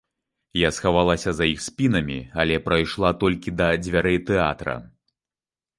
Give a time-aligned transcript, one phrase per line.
[0.59, 4.73] Я схавалася за іх спінамі, але прайшла толькі да дзвярэй тэатра.